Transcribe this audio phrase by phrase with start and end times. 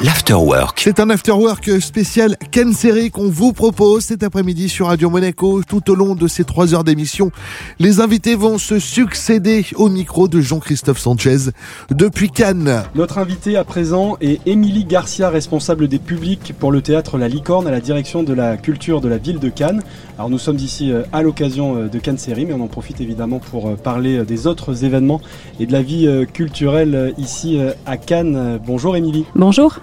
[0.00, 0.78] l'Afterwork.
[0.78, 5.62] C'est un Afterwork spécial Ken Série qu'on vous propose cet après-midi sur Radio Monaco.
[5.64, 7.32] Tout au long de ces trois heures d'émission,
[7.80, 11.50] les invités vont se succéder au micro de Jean-Christophe Sanchez
[11.90, 12.84] depuis Cannes.
[12.94, 17.66] Notre invité à présent est Émilie Garcia, responsable des publics pour le théâtre La Licorne
[17.66, 19.82] à la direction de la culture de la ville de Cannes.
[20.16, 23.00] Alors nous sommes ici euh, à l'occasion euh, de Cannes Série, mais on en profite
[23.00, 25.20] évidemment pour euh, parler des autres événements
[25.58, 28.60] et de la vie culturelle ici à Cannes.
[28.64, 29.24] Bonjour Émilie.
[29.34, 29.80] Bonjour.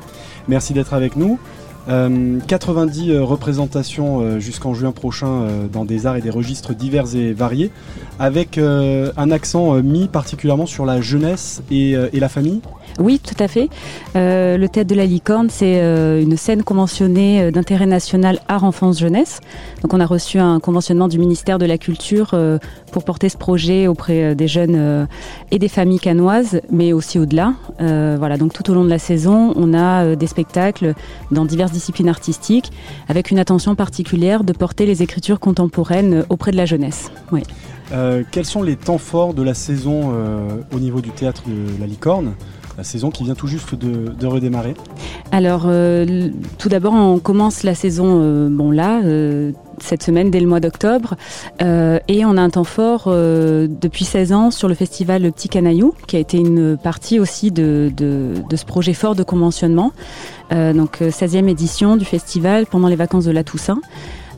[0.47, 1.39] Merci d'être avec nous.
[1.87, 1.89] 90
[3.09, 7.33] euh, euh, représentations euh, jusqu'en juin prochain dans des arts et des registres divers et
[7.33, 7.71] variés,
[8.19, 12.61] avec un accent mis particulièrement sur la jeunesse et la famille.
[12.99, 13.69] Oui, tout à fait.
[14.15, 18.63] Euh, le Théâtre de la Licorne, c'est euh, une scène conventionnée euh, d'intérêt national art
[18.63, 19.41] enfance jeunesse.
[19.81, 22.35] Donc on a reçu un conventionnement du ministère de la Culture
[22.91, 25.07] pour porter ce projet auprès des jeunes
[25.51, 27.53] et des familles canoises, mais aussi au-delà.
[27.79, 30.93] voilà, donc tout au long de la saison, on a des spectacles
[31.31, 32.71] dans diverses disciplines artistiques,
[33.09, 37.11] avec une attention particulière de porter les écritures contemporaines auprès de la jeunesse.
[37.31, 37.43] Oui.
[38.31, 40.13] quels sont les temps forts de la saison
[40.73, 42.33] au niveau du théâtre de la Licorne?
[42.77, 44.73] La saison qui vient tout juste de, redémarrer
[45.31, 50.39] Alors, euh, tout d'abord, on commence la saison, euh, bon là, euh, cette semaine, dès
[50.39, 51.15] le mois d'octobre,
[51.59, 55.93] et on a un temps fort depuis 16 ans sur le festival Le Petit Canaillou,
[56.07, 59.91] qui a été une partie aussi de, de ce projet fort de conventionnement.
[60.51, 63.81] donc, 16e édition du festival pendant les vacances de la Toussaint.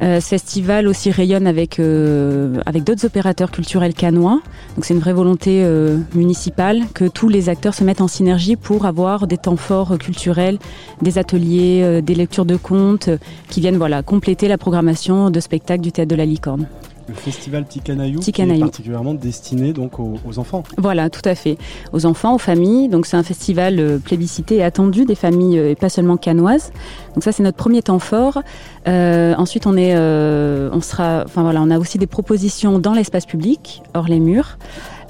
[0.04, 4.42] Euh, ce festival aussi rayonne avec, euh, avec d'autres opérateurs culturels canois.
[4.76, 8.56] Donc c'est une vraie volonté euh, municipale que tous les acteurs se mettent en synergie
[8.56, 10.60] pour avoir des temps forts culturels,
[11.02, 13.10] des ateliers, des lectures de contes
[13.50, 16.68] qui viennent voilà, compléter la programmation de spectacles du Théâtre de la Licorne
[17.08, 20.64] le festival Petit Canaillou, qui est particulièrement destiné donc aux, enfants.
[20.78, 21.58] Voilà, tout à fait.
[21.94, 22.90] Aux enfants, aux familles.
[22.90, 26.72] Donc c'est un festival euh, plébiscité et attendu des familles euh, et pas seulement canoises.
[27.16, 28.42] Donc ça c'est notre premier temps fort.
[28.88, 33.26] Euh, ensuite on est, on sera, enfin voilà, on a aussi des propositions dans l'espace
[33.26, 34.58] public, hors les murs.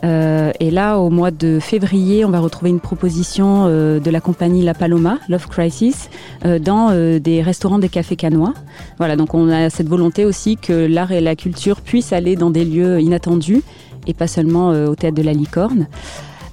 [0.04, 4.22] Euh, et là, au mois de février, on va retrouver une proposition euh, de la
[4.22, 6.10] compagnie La Paloma, Love Crisis,
[6.46, 8.54] euh, dans des restaurants des cafés canois.
[8.98, 12.50] Voilà, donc on a cette volonté aussi que l'art et la culture puissent aller dans
[12.50, 13.64] des lieux inattendus
[14.06, 15.88] et pas seulement au théâtre de la Licorne.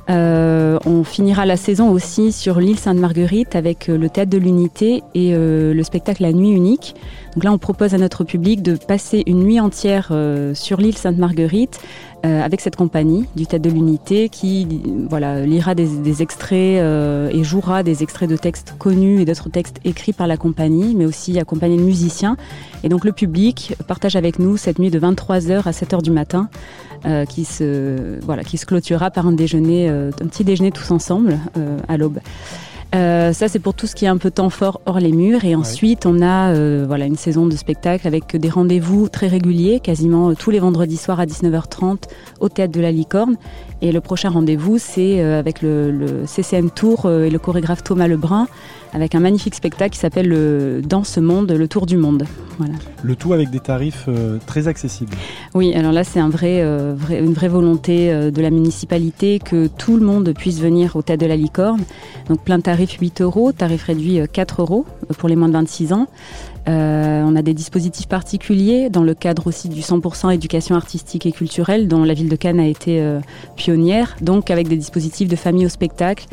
[0.08, 5.82] On finira la saison aussi sur l'île Sainte-Marguerite avec le théâtre de l'Unité et le
[5.82, 6.94] spectacle La Nuit Unique.
[7.34, 10.12] Donc là, on propose à notre public de passer une nuit entière
[10.54, 11.80] sur l'île Sainte-Marguerite
[12.24, 14.66] euh, avec cette compagnie du Tête de l'Unité qui
[15.10, 19.78] voilà, lira des, extraits euh, et jouera des extraits de textes connus et d'autres textes
[19.84, 22.38] écrits par la compagnie, mais aussi accompagnés de musiciens.
[22.82, 26.48] Et donc le public partage avec nous cette nuit de 23h à 7h du matin
[27.06, 31.38] euh, qui, se, voilà, qui se clôturera par un déjeuner, un petit déjeuner tous ensemble
[31.88, 32.20] à l'aube.
[32.94, 35.44] Euh, ça, c'est pour tout ce qui est un peu temps fort hors les murs.
[35.44, 39.80] Et ensuite, on a euh, voilà une saison de spectacle avec des rendez-vous très réguliers,
[39.80, 42.02] quasiment euh, tous les vendredis soirs à 19h30
[42.40, 43.36] au théâtre de la Licorne.
[43.82, 48.46] Et le prochain rendez-vous, c'est avec le, le, CCM Tour et le chorégraphe Thomas Lebrun
[48.94, 52.24] avec un magnifique spectacle qui s'appelle le, Dans ce monde, le tour du monde.
[52.58, 52.74] Voilà.
[53.02, 55.12] Le tout avec des tarifs euh, très accessibles.
[55.54, 60.06] Oui, alors là c'est un vrai, une vraie volonté de la municipalité que tout le
[60.06, 61.82] monde puisse venir au Théâtre de la Licorne.
[62.28, 64.84] Donc plein de tarifs 8 euros, tarif réduit 4 euros
[65.18, 66.06] pour les moins de 26 ans.
[66.66, 71.88] on a des dispositifs particuliers dans le cadre aussi du 100% éducation artistique et culturelle
[71.88, 73.02] dont la ville de Cannes a été
[73.56, 76.26] pionnière, donc avec des dispositifs de famille au spectacle,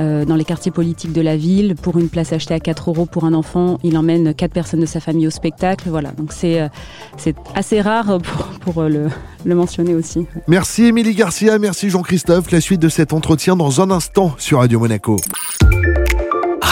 [0.00, 1.74] euh, dans les quartiers politiques de la ville.
[1.74, 4.86] Pour une place achetée à 4 euros pour un enfant, il emmène 4 personnes de
[4.86, 5.90] sa famille au spectacle.
[5.90, 6.68] Voilà, donc c'est euh,
[7.54, 8.18] assez rare
[8.60, 9.08] pour, euh, le,
[9.44, 10.26] le, mentionner aussi.
[10.48, 12.50] Merci Émilie Garcia, merci Jean-Christophe.
[12.52, 15.18] La suite de cet entretien dans un instant sur Radio Monaco.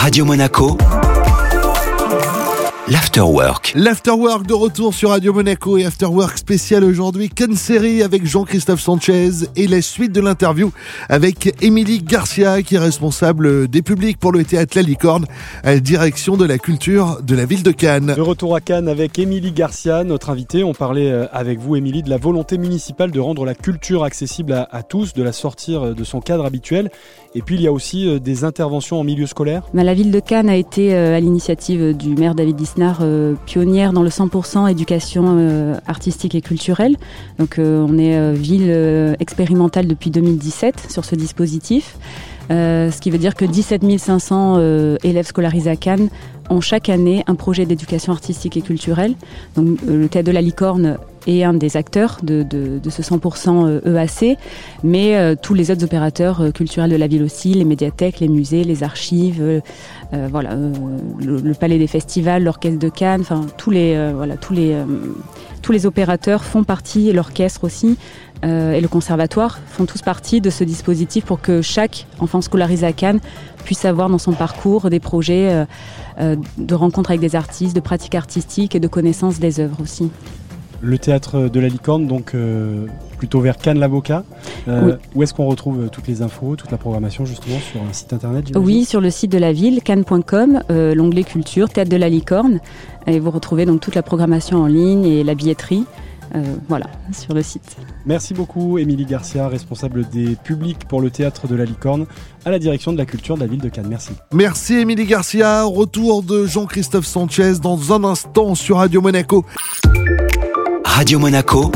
[0.01, 0.77] Radio Monaco
[2.87, 3.73] L'Afterwork.
[3.75, 9.67] L'Afterwork de retour sur Radio Monaco et Afterwork spécial aujourd'hui, Série avec Jean-Christophe Sanchez et
[9.67, 10.71] la suite de l'interview
[11.07, 15.25] avec Émilie Garcia qui est responsable des publics pour le théâtre La Licorne
[15.63, 18.13] à la direction de la culture de la ville de Cannes.
[18.15, 20.63] De retour à Cannes avec Émilie Garcia, notre invitée.
[20.63, 24.67] On parlait euh, avec vous Émilie de la volonté municipale de rendre la culture accessible
[24.69, 26.89] à, tous, de la sortir euh, de son cadre habituel.
[27.33, 29.63] Et puis il y a aussi euh, des interventions en milieu scolaire.
[29.73, 32.61] Bah, la ville de Cannes a été à l'initiative du maire David
[33.01, 36.97] euh, pionnière dans le 100% éducation euh, artistique et culturelle.
[37.39, 41.97] Donc euh, on est ville expérimentale depuis 2017 sur ce dispositif.
[42.49, 46.09] ce qui veut dire que 17 500 élèves scolarisés à Cannes
[46.59, 49.13] chaque année un projet d'éducation artistique et culturelle.
[49.55, 52.45] Donc, le théâtre de la Licorne est un des acteurs de,
[52.89, 54.35] ce 100% EAC, e
[54.83, 58.81] mais tous les autres opérateurs culturels de la ville aussi, les médiathèques, les musées, les
[58.83, 59.61] archives,
[60.11, 60.57] voilà,
[61.19, 64.75] le, palais des festivals, l'orchestre de Cannes, enfin tous les, voilà, tous les,
[65.61, 67.97] tous les opérateurs font partie, l'orchestre aussi,
[68.43, 72.85] euh, et le conservatoire font tous partie de ce dispositif pour que chaque enfant scolarisé
[72.87, 73.19] à Cannes
[73.63, 77.81] puisse avoir dans son parcours des projets euh, euh, de rencontres avec des artistes, de
[77.81, 80.09] pratiques artistiques et de connaissances des œuvres aussi.
[80.81, 82.35] Le théâtre de la licorne, donc
[83.17, 84.23] plutôt vers Cannes-l'Avocat.
[85.15, 88.51] Où est-ce qu'on retrouve toutes les infos, toute la programmation justement sur un site internet
[88.55, 92.59] Oui, sur le site de la ville, cannes.com, l'onglet culture, théâtre de la licorne.
[93.07, 95.85] Et vous retrouvez donc toute la programmation en ligne et la billetterie.
[96.35, 97.75] Euh, voilà, sur le site.
[98.05, 102.05] Merci beaucoup, Émilie Garcia, responsable des publics pour le théâtre de la Licorne,
[102.45, 103.87] à la direction de la culture de la ville de Cannes.
[103.89, 104.11] Merci.
[104.33, 105.63] Merci, Émilie Garcia.
[105.63, 109.45] Retour de Jean-Christophe Sanchez dans un instant sur Radio Monaco.
[110.85, 111.71] Radio Monaco.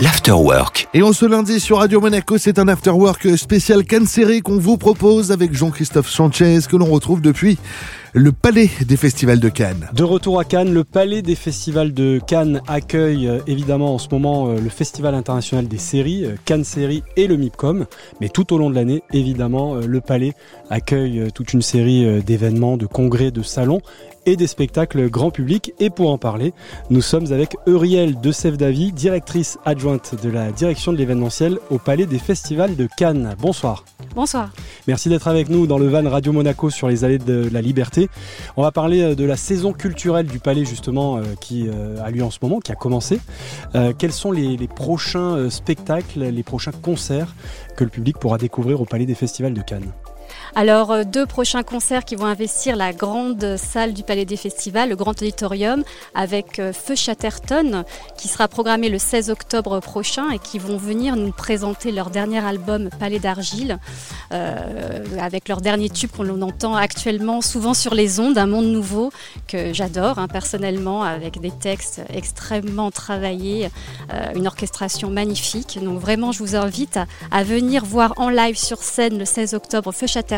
[0.00, 0.88] L'Afterwork.
[0.94, 4.76] Et on ce lundi sur Radio Monaco, c'est un Afterwork spécial Cannes série qu'on vous
[4.76, 7.58] propose avec Jean-Christophe Sanchez que l'on retrouve depuis
[8.12, 9.88] le Palais des Festivals de Cannes.
[9.92, 14.08] De retour à Cannes, le Palais des Festivals de Cannes accueille euh, évidemment en ce
[14.10, 17.86] moment euh, le Festival international des séries, euh, Cannes Séries et le MIPCOM.
[18.20, 20.32] Mais tout au long de l'année, évidemment, le Palais
[20.70, 23.80] accueille toute une série d'événements, de congrès, de salons
[24.28, 25.72] et des spectacles grand public.
[25.80, 26.52] Et pour en parler,
[26.90, 32.06] nous sommes avec Euriel de Davy, directrice adjointe de la direction de l'événementiel au Palais
[32.06, 33.34] des Festivals de Cannes.
[33.40, 33.84] Bonsoir.
[34.14, 34.50] Bonsoir.
[34.86, 37.97] Merci d'être avec nous dans le van Radio Monaco sur les allées de la liberté.
[38.56, 42.10] On va parler euh, de la saison culturelle du Palais justement euh, qui euh, a
[42.10, 43.20] lieu en ce moment, qui a commencé.
[43.98, 47.34] Quels sont les, les prochains spectacles, les prochains concerts
[47.76, 49.92] que le public pourra découvrir au Palais des Festivals de Cannes?
[50.54, 54.88] Alors, euh, deux prochains concerts qui vont investir la grande salle du Palais des Festivals,
[54.88, 55.84] le Grand Auditorium,
[56.14, 57.84] avec euh, Feu Chatterton,
[58.16, 62.44] qui sera programmé le 16 octobre prochain et qui vont venir nous présenter leur dernier
[62.44, 63.78] album Palais d'Argile,
[64.32, 69.12] euh, avec leur dernier tube qu'on entend actuellement souvent sur les ondes, Un monde nouveau,
[69.46, 73.68] que j'adore hein, personnellement, avec des textes extrêmement travaillés,
[74.34, 75.78] une orchestration magnifique.
[75.82, 79.54] Donc vraiment, je vous invite à, à venir voir en live sur scène le 16
[79.54, 80.37] octobre Feu Chatterton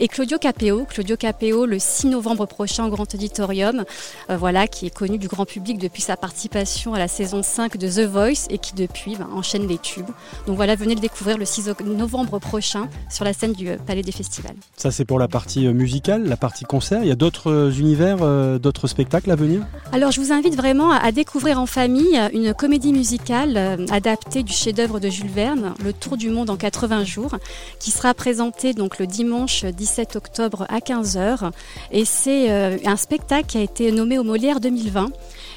[0.00, 3.84] et Claudio Capeo, Claudio Capeo le 6 novembre prochain au Grand Auditorium,
[4.30, 7.76] euh, voilà, qui est connu du grand public depuis sa participation à la saison 5
[7.76, 10.08] de The Voice et qui depuis ben, enchaîne les tubes.
[10.46, 14.02] Donc voilà, venez le découvrir le 6 novembre prochain sur la scène du euh, Palais
[14.02, 14.56] des Festivals.
[14.76, 17.02] Ça c'est pour la partie euh, musicale, la partie concert.
[17.02, 18.18] Il y a d'autres univers,
[18.58, 19.62] d'autres spectacles à venir?
[19.92, 25.00] Alors je vous invite vraiment à découvrir en famille une comédie musicale adaptée du chef-d'œuvre
[25.00, 27.36] de Jules Verne, Le Tour du monde en 80 jours,
[27.78, 31.50] qui sera présentée donc le dimanche 17 octobre à 15h.
[31.92, 35.10] Et c'est euh, un spectacle qui a été nommé au Molière 2020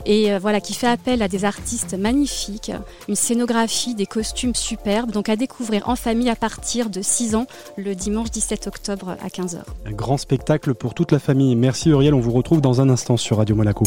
[0.06, 2.72] et euh, voilà qui fait appel à des artistes magnifiques,
[3.08, 7.48] une scénographie, des costumes superbes, donc à découvrir en famille à partir de 6 ans
[7.78, 9.60] le dimanche 17 octobre à 15h.
[9.86, 11.56] Un grand spectacle pour toute la famille.
[11.56, 13.86] Merci Uriel, on vous retrouve dans un instant sur Radio Monaco.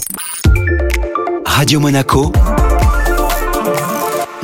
[1.45, 2.33] Radio Monaco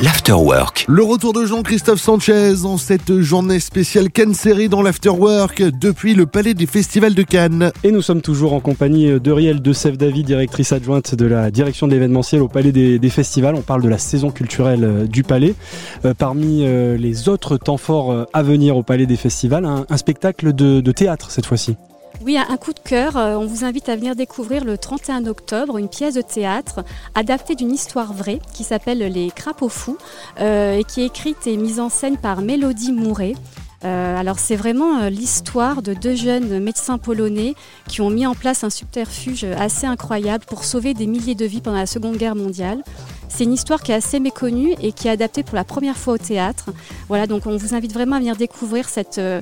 [0.01, 0.85] L'Afterwork.
[0.89, 6.25] Le retour de Jean-Christophe Sanchez en cette journée spéciale Cannes série dans l'Afterwork depuis le
[6.25, 7.71] Palais des Festivals de Cannes.
[7.85, 11.87] Et nous sommes toujours en compagnie d'Uriel de Sève David, directrice adjointe de la direction
[11.87, 13.55] de l'événementiel au Palais des, Festivals.
[13.55, 15.55] On parle de la saison culturelle euh, du Palais.
[16.03, 20.51] Euh, parmi euh, les autres temps forts à venir au Palais des Festivals, un, spectacle
[20.51, 21.77] de théâtre cette fois-ci.
[22.25, 23.17] Oui, un coup de cœur.
[23.17, 27.53] Euh, on vous invite à venir découvrir le 31 octobre une pièce de théâtre adaptée
[27.53, 29.99] d'une histoire vraie qui s'appelle Les Crapauds Fous
[30.39, 33.35] euh, et qui est écrite et mise en scène par Mélodie Mouret.
[33.83, 37.53] Euh, alors c'est vraiment l'histoire de deux jeunes médecins polonais
[37.87, 41.61] qui ont mis en place un subterfuge assez incroyable pour sauver des milliers de vies
[41.61, 42.83] pendant la Seconde Guerre mondiale.
[43.29, 46.13] C'est une histoire qui est assez méconnue et qui est adaptée pour la première fois
[46.13, 46.71] au théâtre.
[47.07, 49.41] Voilà, donc on vous invite vraiment à venir découvrir cette, euh,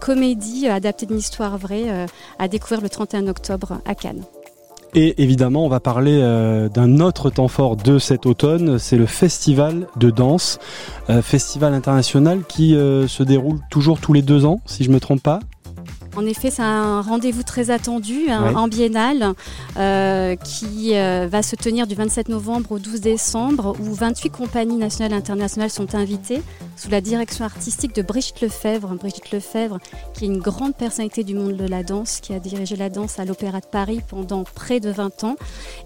[0.00, 2.06] comédie adaptée d'une histoire vraie euh,
[2.38, 4.22] à découvrir le 31 octobre à Cannes.
[4.94, 9.04] Et évidemment, on va parler euh, d'un autre temps fort de cet automne, c'est le
[9.04, 10.58] festival de danse,
[11.22, 15.22] festival international qui se déroule toujours tous les deux ans, si je ne me trompe
[15.22, 15.40] pas.
[16.18, 19.34] En effet, c'est un rendez-vous très attendu, un en biennale,
[19.76, 24.78] euh, qui euh, va se tenir du 27 novembre au 12 décembre, où 28 compagnies
[24.78, 26.42] nationales et internationales sont invitées,
[26.74, 28.96] sous la direction artistique de Brigitte Lefebvre.
[28.96, 29.78] Brigitte Lefebvre,
[30.12, 33.20] qui est une grande personnalité du monde de la danse, qui a dirigé la danse
[33.20, 35.36] à l'Opéra de Paris pendant près de 20 ans,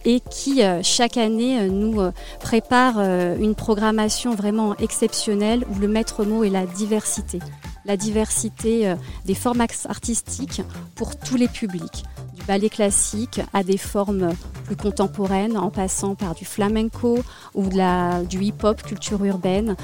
[0.06, 2.00] et qui, euh, chaque année, nous
[2.40, 7.38] prépare une programmation vraiment exceptionnelle, où le maître mot est la diversité
[7.84, 10.62] la diversité euh, des formes artistiques
[10.94, 14.30] pour tous les publics, du ballet classique à des formes
[14.64, 17.18] plus contemporaine, en passant par du flamenco
[17.54, 19.76] ou de la, du hip-hop, culture urbaine,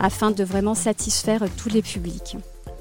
[0.00, 2.36] afin de vraiment satisfaire tous les publics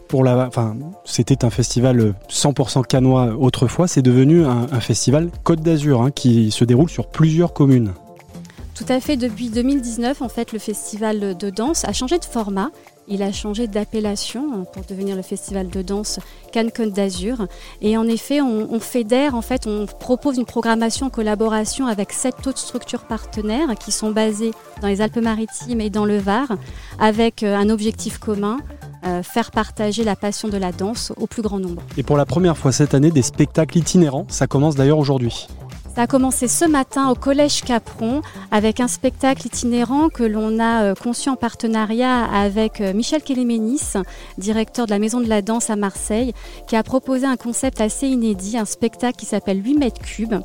[0.07, 6.01] pour la, enfin, c'était un festival 100% canois autrefois, c'est devenu un, festival Côte d'Azur
[6.01, 7.93] hein, qui se déroule sur plusieurs communes.
[8.75, 12.71] Tout à fait, depuis 2019, en fait, le festival de danse a changé de format.
[13.07, 16.19] Il a changé d'appellation hein, pour devenir le festival de danse
[16.51, 17.47] Cannes Côte d'Azur.
[17.81, 22.47] Et en effet, on, fédère, en fait, on propose une programmation en collaboration avec sept
[22.47, 26.47] autres structures partenaires qui sont basées dans les Alpes-Maritimes et dans le Var,
[26.99, 28.57] avec euh, un objectif commun,
[29.05, 31.83] euh, faire partager la passion de la danse au plus grand nombre.
[31.97, 35.47] Et pour la première fois cette année, des spectacles itinérants, ça commence d'ailleurs aujourd'hui.
[35.95, 38.21] Ça a commencé ce matin au Collège Capron
[38.51, 43.93] avec un spectacle itinérant que l'on a euh, conçu en partenariat avec euh, Michel Kéléménis,
[44.37, 46.33] directeur de la Maison de la Danse à Marseille,
[46.67, 50.35] qui a proposé un concept assez inédit, un spectacle qui s'appelle 8 mètres cubes,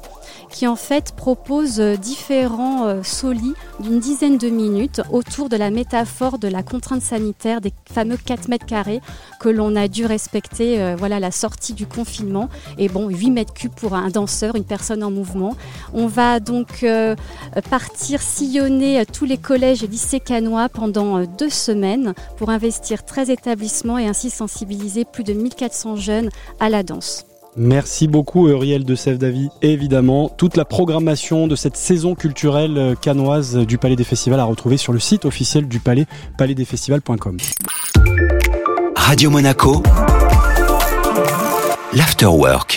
[0.51, 6.39] qui en fait propose euh, différents solis d'une dizaine de minutes autour de la métaphore
[6.39, 9.01] de la contrainte sanitaire des fameux 4 mètres carrés
[9.41, 12.49] que l'on a dû respecter voilà la sortie du confinement.
[12.79, 15.40] Et bon, 8 mètres cubes pour un danseur, une personne en mouvement
[15.93, 17.15] on va donc euh,
[17.71, 23.31] partir sillonner tous les collèges et lycées canois pendant euh, deux semaines pour investir 13
[23.31, 27.27] établissements et ainsi sensibiliser plus de 1400 jeunes à la danse.
[27.57, 29.49] Merci beaucoup Uriel de Sèvres Davy.
[29.61, 34.45] évidemment, toute la programmation de cette saison culturelle euh, canoise du Palais des Festivals à
[34.45, 36.07] retrouver sur le site officiel du Palais,
[36.39, 37.39] palaisdesfestivals.com.
[38.95, 39.83] Radio Monaco,
[41.93, 42.69] l'Afterwork.